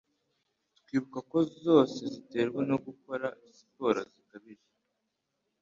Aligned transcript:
twibuka 0.79 1.19
ko 1.31 1.37
zose 1.65 2.01
ziterwa 2.13 2.61
no 2.69 2.77
gukora 2.85 3.27
siporo 3.57 4.01
zikabije 4.11 4.69